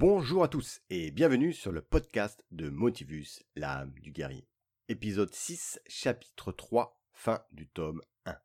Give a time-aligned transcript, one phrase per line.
[0.00, 4.46] Bonjour à tous et bienvenue sur le podcast de Motivus, l'âme du guerrier.
[4.88, 8.38] Épisode 6, chapitre 3, fin du tome 1.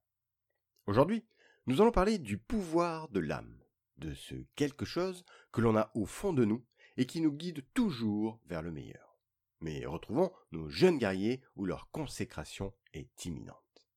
[0.88, 1.24] Aujourd'hui,
[1.68, 3.62] nous allons parler du pouvoir de l'âme,
[3.98, 6.66] de ce quelque chose que l'on a au fond de nous
[6.98, 9.20] et qui nous guide toujours vers le meilleur.
[9.60, 13.88] Mais retrouvons nos jeunes guerriers où leur consécration est imminente.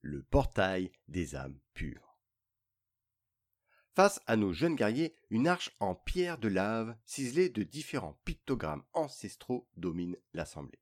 [0.00, 2.07] Le portail des âmes pures.
[3.98, 8.84] Face à nos jeunes guerriers, une arche en pierre de lave ciselée de différents pictogrammes
[8.92, 10.78] ancestraux domine l'assemblée.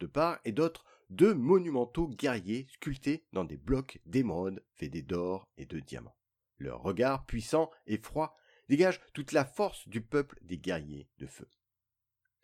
[0.00, 5.66] De part et d'autre, deux monumentaux guerriers sculptés dans des blocs d'émeraude faits d'or et
[5.66, 6.16] de diamants.
[6.58, 8.36] Leur regard puissant et froid
[8.68, 11.48] dégage toute la force du peuple des guerriers de feu.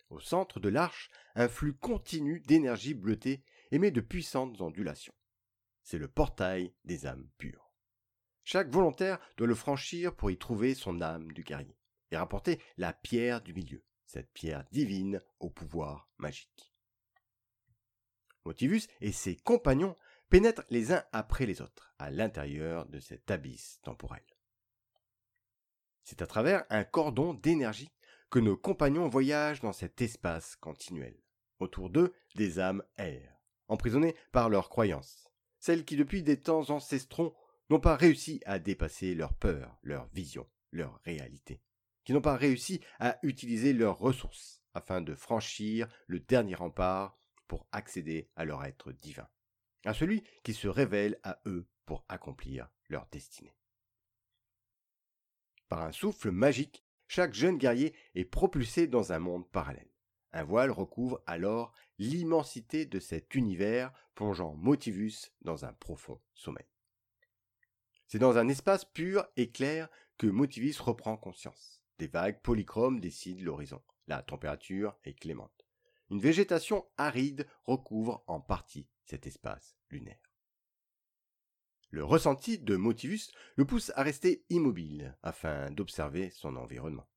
[0.09, 5.13] Au centre de l'arche, un flux continu d'énergie bleutée émet de puissantes ondulations.
[5.83, 7.64] C'est le portail des âmes pures.
[8.45, 11.75] Chaque volontaire doit le franchir pour y trouver son âme du guerrier
[12.11, 16.71] et rapporter la pierre du milieu, cette pierre divine au pouvoir magique.
[18.45, 19.97] Motivus et ses compagnons
[20.29, 24.23] pénètrent les uns après les autres à l'intérieur de cet abysse temporel.
[26.03, 27.91] C'est à travers un cordon d'énergie
[28.29, 31.19] que nos compagnons voyagent dans cet espace continuel.
[31.59, 37.35] Autour d'eux, des âmes errent, emprisonnées par leurs croyances, celles qui depuis des temps ancestraux
[37.69, 41.61] n'ont pas réussi à dépasser leur peur, leur vision, leur réalité,
[42.03, 47.67] qui n'ont pas réussi à utiliser leurs ressources afin de franchir le dernier rempart pour
[47.71, 49.27] accéder à leur être divin,
[49.85, 53.55] à celui qui se révèle à eux pour accomplir leur destinée.
[55.69, 59.89] Par un souffle magique, chaque jeune guerrier est propulsé dans un monde parallèle.
[60.31, 66.65] Un voile recouvre alors l'immensité de cet univers plongeant Motivus dans un profond sommeil.
[68.07, 71.81] C'est dans un espace pur et clair que Motivis reprend conscience.
[71.97, 73.81] Des vagues polychromes décident l'horizon.
[74.07, 75.65] La température est clémente.
[76.11, 80.19] Une végétation aride recouvre en partie cet espace lunaire.
[81.89, 87.07] Le ressenti de Motivus le pousse à rester immobile afin d'observer son environnement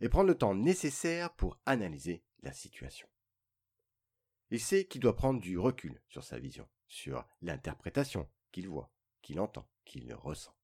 [0.00, 3.08] et prendre le temps nécessaire pour analyser la situation.
[4.50, 9.40] Il sait qu'il doit prendre du recul sur sa vision, sur l'interprétation qu'il voit, qu'il
[9.40, 10.54] entend qu'il ressent.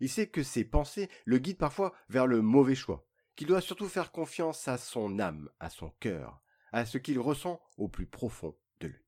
[0.00, 3.88] Il sait que ses pensées le guident parfois vers le mauvais choix, qu'il doit surtout
[3.88, 6.40] faire confiance à son âme, à son cœur,
[6.72, 9.04] à ce qu'il ressent au plus profond de lui.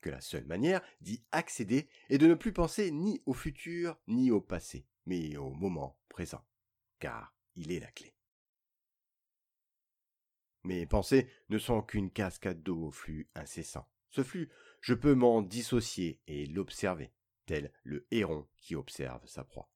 [0.00, 4.30] Que la seule manière d'y accéder est de ne plus penser ni au futur ni
[4.30, 6.44] au passé, mais au moment présent,
[6.98, 8.14] car il est la clé.
[10.64, 13.88] Mes pensées ne sont qu'une cascade d'eau au flux incessant.
[14.10, 17.12] Ce flux, je peux m'en dissocier et l'observer
[17.48, 19.70] tel le héron qui observe sa proie,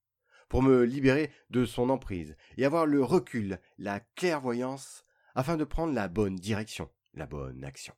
[0.48, 5.04] pour me libérer de son emprise et avoir le recul, la clairvoyance,
[5.34, 7.94] afin de prendre la bonne direction, la bonne action.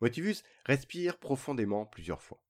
[0.00, 2.42] Motivus respire profondément plusieurs fois.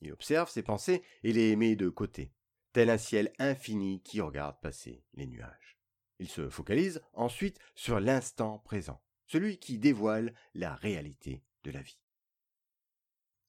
[0.00, 2.34] Il observe ses pensées et les met de côté,
[2.72, 5.78] tel un ciel infini qui regarde passer les nuages.
[6.18, 12.00] Il se focalise ensuite sur l'instant présent, celui qui dévoile la réalité de la vie.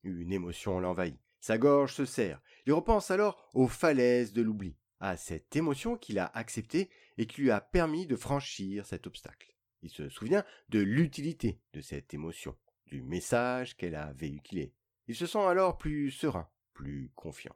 [0.03, 1.19] Une émotion l'envahit.
[1.39, 2.39] Sa gorge se serre.
[2.67, 7.41] Il repense alors aux falaises de l'oubli, à cette émotion qu'il a acceptée et qui
[7.41, 9.55] lui a permis de franchir cet obstacle.
[9.81, 12.55] Il se souvient de l'utilité de cette émotion,
[12.85, 14.75] du message qu'elle a véhiculé.
[15.07, 17.55] Il se sent alors plus serein, plus confiant.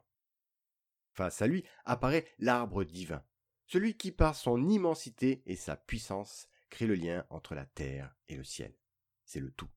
[1.12, 3.22] Face à lui apparaît l'arbre divin,
[3.66, 8.36] celui qui par son immensité et sa puissance crée le lien entre la terre et
[8.36, 8.74] le ciel.
[9.24, 9.68] C'est le tout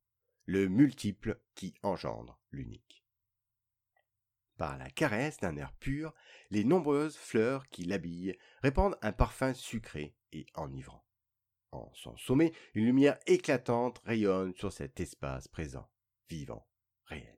[0.49, 3.05] le multiple qui engendre l'unique.
[4.57, 6.15] Par la caresse d'un air pur,
[6.49, 11.05] les nombreuses fleurs qui l'habillent répandent un parfum sucré et enivrant.
[11.71, 15.87] En son sommet, une lumière éclatante rayonne sur cet espace présent,
[16.29, 16.67] vivant,
[17.05, 17.37] réel.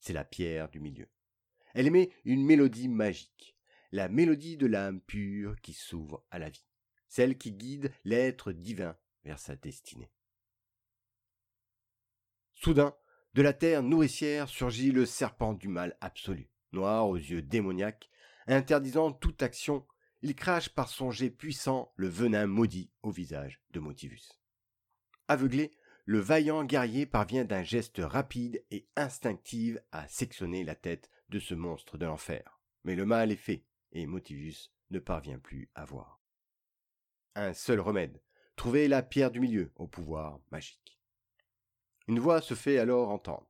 [0.00, 1.08] C'est la pierre du milieu.
[1.72, 3.56] Elle émet une mélodie magique,
[3.92, 6.68] la mélodie de l'âme pure qui s'ouvre à la vie,
[7.12, 10.10] celle qui guide l'être divin vers sa destinée.
[12.54, 12.96] Soudain,
[13.34, 18.08] de la terre nourricière surgit le serpent du mal absolu, noir aux yeux démoniaques,
[18.46, 19.86] interdisant toute action,
[20.22, 24.40] il crache par son jet puissant le venin maudit au visage de Motivus.
[25.28, 25.76] Aveuglé,
[26.06, 31.54] le vaillant guerrier parvient d'un geste rapide et instinctif à sectionner la tête de ce
[31.54, 32.58] monstre de l'enfer.
[32.84, 36.21] Mais le mal est fait, et Motivus ne parvient plus à voir.
[37.34, 38.20] Un seul remède,
[38.56, 41.00] trouver la pierre du milieu au pouvoir magique.
[42.08, 43.48] Une voix se fait alors entendre.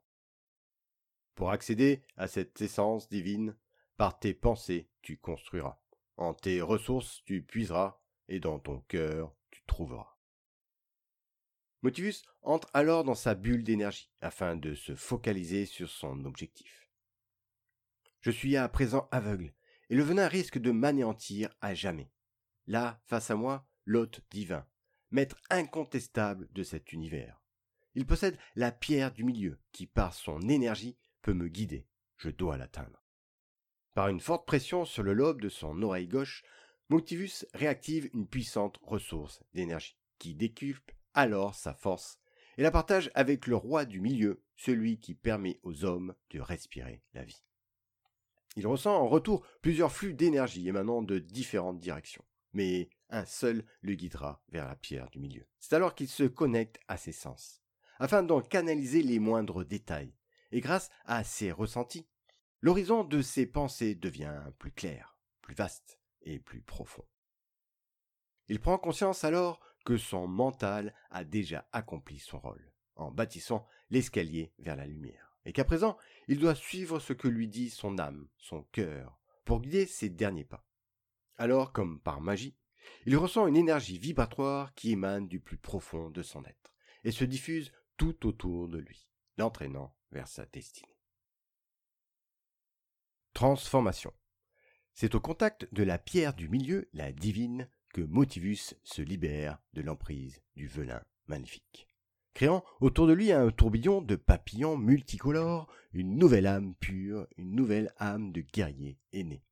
[1.35, 3.57] Pour accéder à cette essence divine,
[3.97, 5.79] Par tes pensées, tu construiras.
[6.17, 10.17] En tes ressources, tu puiseras, et dans ton cœur, tu trouveras.
[11.83, 16.89] Motivus entre alors dans sa bulle d'énergie afin de se focaliser sur son objectif.
[18.21, 19.53] Je suis à présent aveugle,
[19.91, 22.11] et le venin risque de m'anéantir à jamais.
[22.67, 24.67] Là, face à moi, l'hôte divin,
[25.11, 27.41] maître incontestable de cet univers.
[27.95, 31.87] Il possède la pierre du milieu qui, par son énergie, peut me guider.
[32.17, 33.03] Je dois l'atteindre.
[33.95, 36.43] Par une forte pression sur le lobe de son oreille gauche,
[36.93, 42.19] Motivus réactive une puissante ressource d'énergie qui décuple alors sa force
[42.59, 47.03] et la partage avec le roi du milieu, celui qui permet aux hommes de respirer
[47.15, 47.43] la vie.
[48.57, 53.95] Il ressent en retour plusieurs flux d'énergie émanant de différentes directions, mais un seul le
[53.95, 55.47] guidera vers la pierre du milieu.
[55.61, 57.63] C'est alors qu'il se connecte à ses sens,
[57.99, 60.17] afin d'en canaliser les moindres détails,
[60.51, 62.09] et grâce à ses ressentis,
[62.61, 67.07] l'horizon de ses pensées devient plus clair, plus vaste et plus profond.
[68.49, 74.53] Il prend conscience alors que son mental a déjà accompli son rôle, en bâtissant l'escalier
[74.59, 75.97] vers la lumière, et qu'à présent
[76.29, 80.45] il doit suivre ce que lui dit son âme, son cœur, pour guider ses derniers
[80.45, 80.65] pas.
[81.37, 82.57] Alors, comme par magie,
[83.07, 86.75] il ressent une énergie vibratoire qui émane du plus profond de son être,
[87.05, 89.09] et se diffuse tout autour de lui,
[89.39, 90.97] l'entraînant vers sa destinée.
[93.35, 94.13] Transformation.
[94.95, 99.83] C'est au contact de la pierre du milieu, la divine, que Motivus se libère de
[99.83, 101.89] l'emprise du velin magnifique,
[102.35, 107.93] créant autour de lui un tourbillon de papillons multicolores, une nouvelle âme pure, une nouvelle
[107.99, 109.45] âme de guerrier aîné.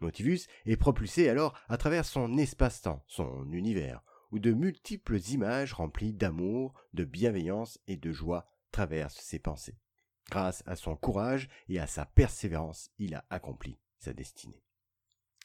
[0.00, 6.12] Motivus est propulsé alors à travers son espace-temps, son univers, où de multiples images remplies
[6.12, 9.78] d'amour, de bienveillance et de joie traversent ses pensées.
[10.30, 14.62] Grâce à son courage et à sa persévérance, il a accompli sa destinée.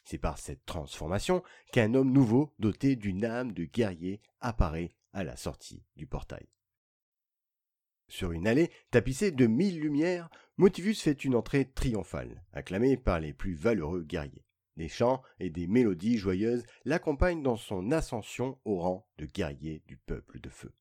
[0.04, 1.42] C'est par cette transformation
[1.72, 6.46] qu'un homme nouveau, doté d'une âme de guerrier, apparaît à la sortie du portail.
[8.08, 10.28] Sur une allée tapissée de mille lumières,
[10.58, 14.43] Motivus fait une entrée triomphale, acclamée par les plus valeureux guerriers.
[14.76, 19.96] Des chants et des mélodies joyeuses l'accompagnent dans son ascension au rang de guerrier du
[19.96, 20.72] peuple de feu.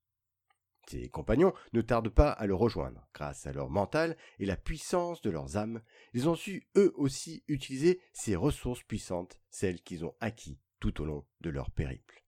[0.89, 3.07] Ses compagnons ne tardent pas à le rejoindre.
[3.13, 5.81] Grâce à leur mental et la puissance de leurs âmes,
[6.13, 11.05] ils ont su eux aussi utiliser ces ressources puissantes, celles qu'ils ont acquis tout au
[11.05, 12.25] long de leur périple.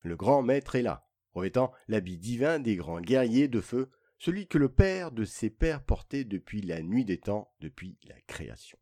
[0.00, 4.58] Le grand maître est là, revêtant l'habit divin des grands guerriers de feu, celui que
[4.58, 8.78] le Père de ses pères portait depuis la nuit des temps, depuis la création.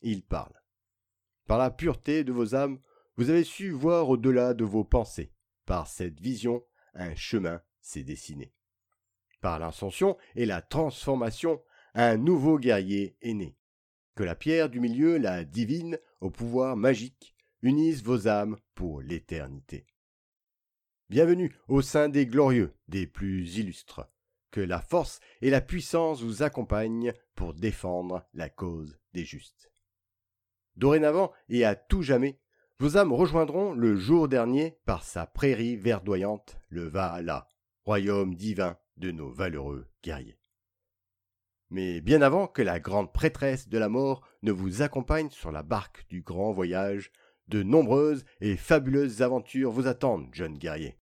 [0.00, 0.54] Il parle.
[1.46, 2.80] Par la pureté de vos âmes,
[3.16, 5.32] vous avez su voir au-delà de vos pensées.
[5.64, 6.64] Par cette vision,
[6.94, 8.52] un chemin s'est dessiné.
[9.40, 11.62] Par l'ascension et la transformation,
[11.94, 13.56] un nouveau guerrier est né.
[14.16, 19.86] Que la pierre du milieu, la divine, au pouvoir magique, unisse vos âmes pour l'éternité.
[21.10, 24.08] Bienvenue au sein des glorieux, des plus illustres.
[24.50, 29.70] Que la force et la puissance vous accompagnent pour défendre la cause des justes.
[30.76, 32.38] Dorénavant et à tout jamais,
[32.78, 37.48] vos âmes rejoindront le jour dernier par sa prairie verdoyante, le Valhalla,
[37.84, 40.38] royaume divin de nos valeureux guerriers.
[41.70, 45.62] Mais bien avant que la grande prêtresse de la mort ne vous accompagne sur la
[45.62, 47.10] barque du grand voyage,
[47.48, 50.98] de nombreuses et fabuleuses aventures vous attendent, jeunes guerriers.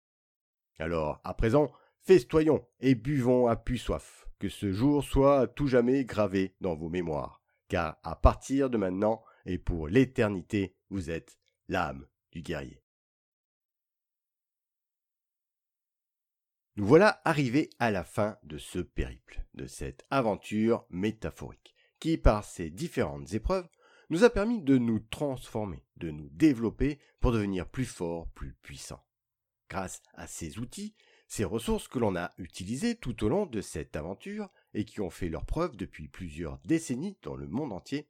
[0.79, 5.67] Alors, à présent, festoyons et buvons à puits soif, que ce jour soit à tout
[5.67, 11.39] jamais gravé dans vos mémoires, car à partir de maintenant et pour l'éternité, vous êtes
[11.69, 12.83] l'âme du guerrier.
[16.75, 22.45] Nous voilà arrivés à la fin de ce périple, de cette aventure métaphorique, qui, par
[22.45, 23.67] ses différentes épreuves,
[24.11, 29.03] nous a permis de nous transformer, de nous développer pour devenir plus forts, plus puissants.
[29.67, 30.93] Grâce à ces outils,
[31.27, 35.09] ces ressources que l'on a utilisées tout au long de cette aventure et qui ont
[35.09, 38.07] fait leur preuve depuis plusieurs décennies dans le monde entier,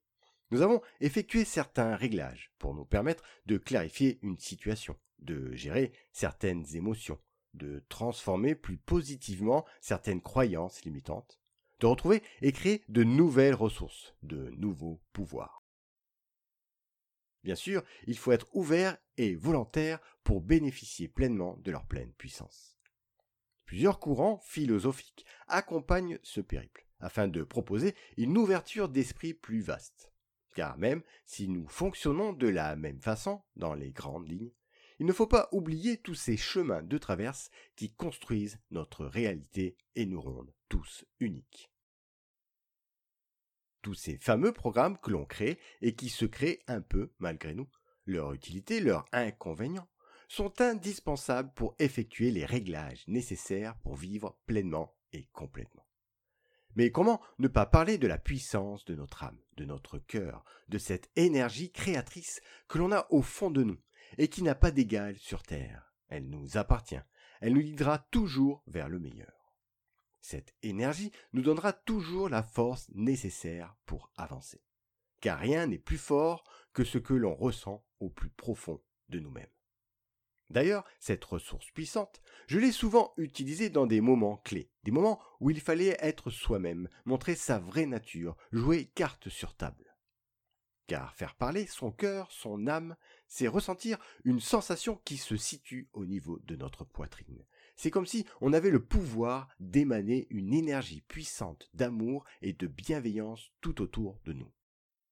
[0.51, 6.65] nous avons effectué certains réglages pour nous permettre de clarifier une situation, de gérer certaines
[6.75, 7.19] émotions,
[7.53, 11.39] de transformer plus positivement certaines croyances limitantes,
[11.79, 15.63] de retrouver et créer de nouvelles ressources, de nouveaux pouvoirs.
[17.43, 22.77] Bien sûr, il faut être ouvert et volontaire pour bénéficier pleinement de leur pleine puissance.
[23.65, 30.08] Plusieurs courants philosophiques accompagnent ce périple, afin de proposer une ouverture d'esprit plus vaste.
[30.59, 34.51] Car même si nous fonctionnons de la même façon dans les grandes lignes,
[34.99, 40.05] il ne faut pas oublier tous ces chemins de traverse qui construisent notre réalité et
[40.05, 41.71] nous rendent tous uniques.
[43.81, 47.69] tous ces fameux programmes que l'on crée et qui se créent un peu malgré nous.
[48.05, 49.87] Leur utilité, leurs inconvénients
[50.27, 55.88] sont indispensables pour effectuer les réglages nécessaires pour vivre pleinement et complètement.
[56.75, 60.77] Mais comment ne pas parler de la puissance de notre âme, de notre cœur, de
[60.77, 63.79] cette énergie créatrice que l'on a au fond de nous
[64.17, 65.93] et qui n'a pas d'égal sur terre?
[66.07, 67.01] Elle nous appartient,
[67.41, 69.53] elle nous guidera toujours vers le meilleur.
[70.21, 74.61] Cette énergie nous donnera toujours la force nécessaire pour avancer.
[75.21, 79.49] Car rien n'est plus fort que ce que l'on ressent au plus profond de nous-mêmes.
[80.49, 85.51] D'ailleurs, cette ressource puissante, je l'ai souvent utilisée dans des moments clés, des moments où
[85.51, 89.95] il fallait être soi-même, montrer sa vraie nature, jouer carte sur table.
[90.87, 92.95] Car faire parler son cœur, son âme,
[93.27, 97.45] c'est ressentir une sensation qui se situe au niveau de notre poitrine.
[97.75, 103.51] C'est comme si on avait le pouvoir d'émaner une énergie puissante d'amour et de bienveillance
[103.61, 104.51] tout autour de nous.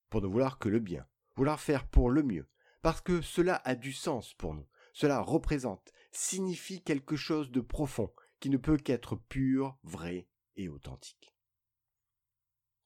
[0.10, 2.50] Pour ne vouloir que le bien, vouloir faire pour le mieux,
[2.82, 8.12] parce que cela a du sens pour nous, cela représente, signifie quelque chose de profond,
[8.40, 11.36] qui ne peut qu'être pur, vrai et authentique.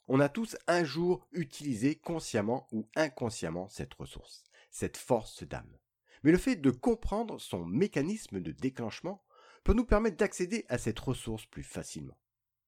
[0.10, 5.78] On a tous un jour utilisé consciemment ou inconsciemment cette ressource, cette force d'âme.
[6.24, 9.24] Mais le fait de comprendre son mécanisme de déclenchement
[9.64, 12.20] peut nous permettre d'accéder à cette ressource plus facilement.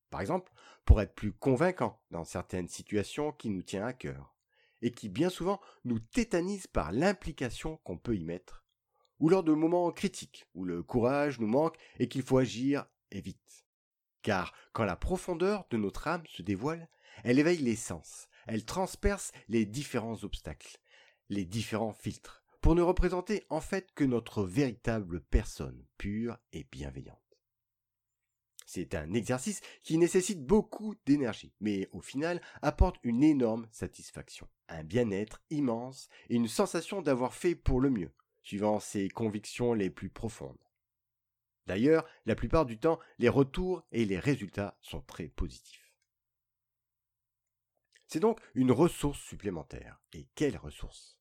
[0.09, 0.53] Par exemple,
[0.85, 4.37] pour être plus convaincant dans certaines situations qui nous tiennent à cœur,
[4.81, 8.62] et qui bien souvent nous tétanisent par l'implication qu'on peut y mettre,
[9.23, 13.21] ou lors de moments critiques où le courage nous manque et qu'il faut agir et
[13.21, 13.65] vite.
[14.21, 16.89] Car quand la profondeur de notre âme se dévoile,
[17.23, 20.77] elle éveille les sens, elle transperce les différents obstacles,
[21.29, 27.17] les différents filtres, pour ne représenter en fait que notre véritable personne pure et bienveillante.
[28.65, 34.83] C'est un exercice qui nécessite beaucoup d'énergie, mais au final apporte une énorme satisfaction, un
[34.83, 38.11] bien-être immense et une sensation d'avoir fait pour le mieux,
[38.43, 40.57] suivant ses convictions les plus profondes.
[41.65, 45.93] D'ailleurs, la plupart du temps, les retours et les résultats sont très positifs.
[48.07, 49.99] C'est donc une ressource supplémentaire.
[50.11, 51.17] Et quelle ressource?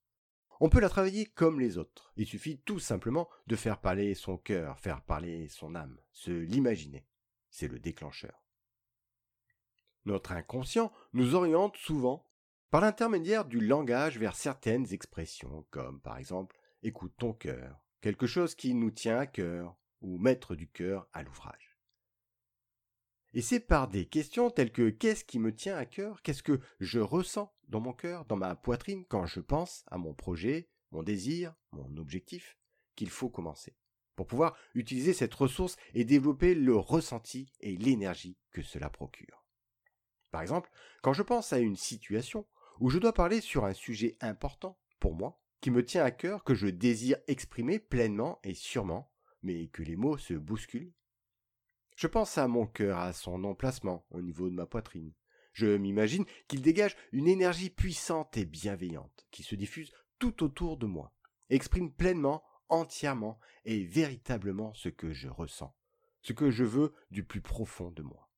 [0.60, 2.12] On peut la travailler comme les autres.
[2.16, 7.06] Il suffit tout simplement de faire parler son cœur, faire parler son âme, se l'imaginer.
[7.50, 8.44] C'est le déclencheur.
[10.04, 12.28] Notre inconscient nous oriente souvent
[12.70, 18.54] par l'intermédiaire du langage vers certaines expressions, comme par exemple écoute ton cœur, quelque chose
[18.54, 21.78] qui nous tient à cœur, ou mettre du cœur à l'ouvrage.
[23.34, 26.60] Et c'est par des questions telles que qu'est-ce qui me tient à cœur, qu'est-ce que
[26.80, 31.02] je ressens dans mon cœur, dans ma poitrine quand je pense à mon projet, mon
[31.02, 32.58] désir, mon objectif,
[32.94, 33.74] qu'il faut commencer,
[34.16, 39.46] pour pouvoir utiliser cette ressource et développer le ressenti et l'énergie que cela procure.
[40.30, 40.70] Par exemple,
[41.02, 42.46] quand je pense à une situation
[42.80, 46.42] où je dois parler sur un sujet important pour moi, qui me tient à cœur,
[46.42, 50.92] que je désire exprimer pleinement et sûrement, mais que les mots se bousculent.
[51.96, 55.12] Je pense à mon cœur, à son emplacement au niveau de ma poitrine.
[55.52, 60.86] Je m'imagine qu'il dégage une énergie puissante et bienveillante qui se diffuse tout autour de
[60.86, 61.14] moi,
[61.48, 65.72] exprime pleinement, entièrement et véritablement ce que je ressens,
[66.22, 68.28] ce que je veux du plus profond de moi.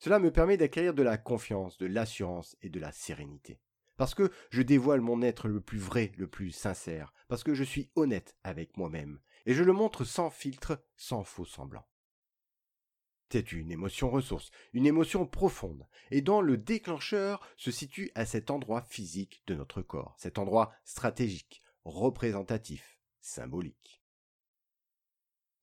[0.00, 3.58] Cela me permet d'acquérir de la confiance, de l'assurance et de la sérénité
[3.96, 7.64] parce que je dévoile mon être le plus vrai, le plus sincère, parce que je
[7.64, 11.86] suis honnête avec moi-même, et je le montre sans filtre, sans faux semblant.
[13.30, 18.50] C'est une émotion ressource, une émotion profonde, et dont le déclencheur se situe à cet
[18.50, 24.02] endroit physique de notre corps, cet endroit stratégique, représentatif, symbolique.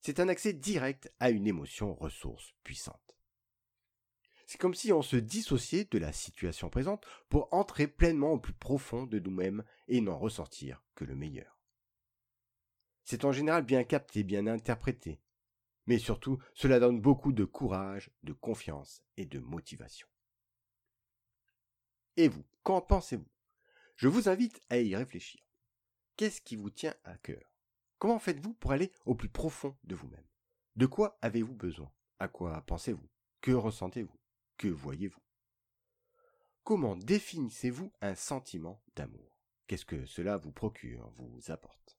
[0.01, 3.18] C'est un accès direct à une émotion ressource puissante.
[4.49, 8.51] C'est comme si on se dissociait de la situation présente pour entrer pleinement au plus
[8.51, 11.59] profond de nous-mêmes et n'en ressortir que le meilleur.
[13.03, 15.21] C'est en général bien capté, bien interprété,
[15.85, 20.07] mais surtout cela donne beaucoup de courage, de confiance et de motivation.
[22.17, 23.29] Et vous, qu'en pensez-vous?
[23.97, 25.43] Je vous invite à y réfléchir.
[26.17, 27.53] Qu'est-ce qui vous tient à cœur?
[27.99, 30.25] Comment faites-vous pour aller au plus profond de vous-même?
[30.75, 31.93] De quoi avez-vous besoin?
[32.17, 33.11] À quoi pensez-vous?
[33.41, 34.18] Que ressentez-vous?
[34.59, 35.23] Que voyez-vous?
[36.63, 39.39] Comment définissez-vous un sentiment d'amour?
[39.65, 41.97] Qu'est-ce que cela vous procure, vous apporte?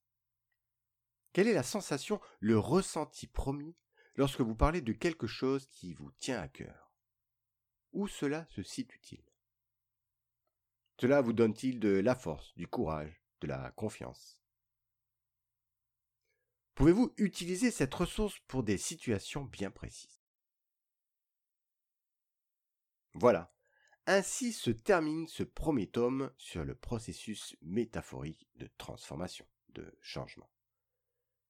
[1.33, 3.75] Quelle est la sensation, le ressenti promis
[4.14, 6.93] lorsque vous parlez de quelque chose qui vous tient à cœur?
[7.93, 9.25] Où cela se situe-t-il?
[11.00, 14.38] Cela vous donne-t-il de la force, du courage, de la confiance?
[16.75, 20.19] Pouvez-vous utiliser cette ressource pour des situations bien précises?
[23.14, 23.52] Voilà,
[24.07, 30.50] Ainsi se termine ce premier tome sur le processus métaphorique de transformation, de changement.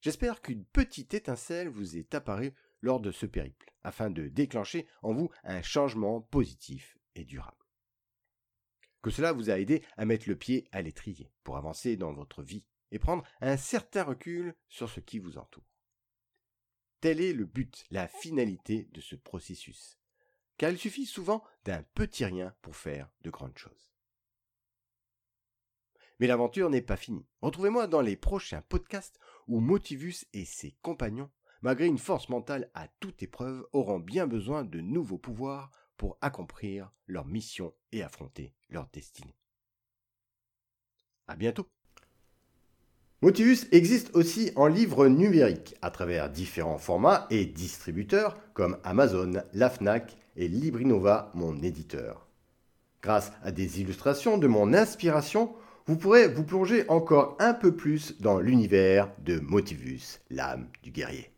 [0.03, 2.53] J'espère qu'une petite étincelle vous est apparue
[2.83, 7.57] lors de ce périple, afin de déclencher en vous un changement positif et durable.
[9.03, 12.43] Que cela vous a aidé à mettre le pied à l'étrier pour avancer dans votre
[12.43, 15.65] vie et prendre un certain recul sur ce qui vous entoure.
[17.01, 20.00] Tel est le but, la finalité de ce processus,
[20.61, 23.95] car il suffit souvent d'un petit rien pour faire de grandes choses.
[26.19, 27.25] Mais l'aventure n'est pas finie.
[27.41, 31.31] Retrouvez-moi dans les prochains podcasts où Motivus et ses compagnons,
[31.63, 36.93] malgré une force mentale à toute épreuve, auront bien besoin de nouveaux pouvoirs pour accomplir
[37.07, 39.39] leur mission et affronter leur destinée.
[41.27, 41.71] À bientôt!
[43.23, 49.71] Motivus existe aussi en livre numérique à travers différents formats et distributeurs comme Amazon, la
[49.71, 52.27] Fnac et Librinova, mon éditeur.
[53.03, 55.53] Grâce à des illustrations de mon inspiration,
[55.87, 61.31] vous pourrez vous plonger encore un peu plus dans l'univers de Motivus, l'âme du guerrier.